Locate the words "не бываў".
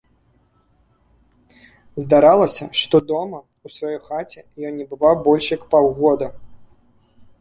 4.81-5.15